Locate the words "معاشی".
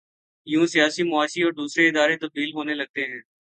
1.03-1.43